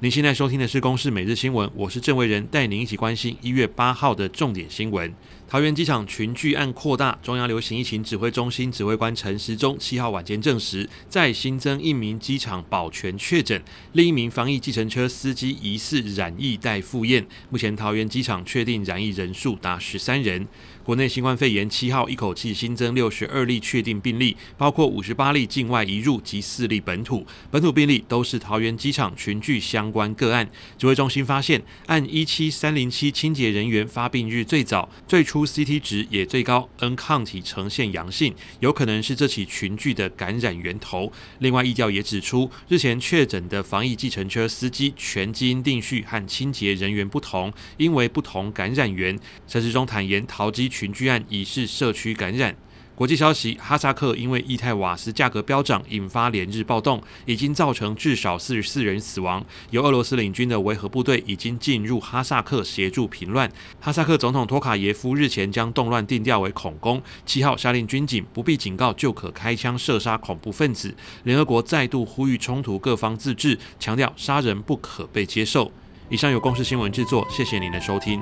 [0.00, 5.12] 您现在收听的是《公视每日新闻》，我是郑维仁，带您一起关心一月八号的重点新闻。
[5.50, 13.62] 桃园机场群聚案扩大，中央流行疫情指挥中心指挥官陈时中七号晚间证实，再新增一名机场保全确诊，
[13.94, 17.26] 另一名防疫计程车司机疑似染疫待复验。
[17.48, 20.46] 目前桃园机场确定染疫人数达十三人。
[20.84, 27.26] 国内新冠肺炎七号一口气新增六十二例确定病例，包括五十八例境外移入及四例本土。
[27.50, 30.48] 本土病例都是桃园机场群聚相关个案。
[30.78, 41.12] 指挥中心发现，按一七三零七清洁人员发病日最早，最初 CT 值也最高，N 抗体呈现阳性，有可能是这起群聚的感染源头。
[41.38, 49.18] 另外，医调也指出，日前确诊的防疫计程车司机全基因定序和清洁人员不同，因为不同感染源。
[49.46, 52.56] 陈时中坦言，桃机群聚案已是社区感染。
[52.98, 59.46] 国际消息：哈萨克因为液态瓦斯价格飙涨，引发连日暴动，已经造成至少四十四人死亡。
[59.70, 63.48] 由俄罗斯领军的维和部队已经进入哈萨克协助平乱。
[63.78, 70.92] 哈萨克总统托卡耶夫日前将动乱定调为恐攻，七号下令军警不必警告就可开枪射杀恐怖分子。
[71.22, 75.70] 联合国再度呼吁冲突各方自治，强调杀人不可被接受。
[76.08, 78.20] 以上由公视新闻制作，谢谢您的收听。